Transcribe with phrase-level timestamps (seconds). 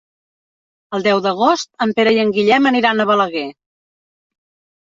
[0.97, 3.47] El deu d'agost en Pere i en Guillem aniran a Balaguer.